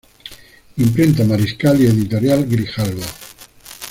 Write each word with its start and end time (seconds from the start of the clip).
Imprenta 0.77 1.23
Mariscal 1.23 1.79
y 1.79 1.85
Editorial 1.85 2.47
Grijalbo. 2.49 3.03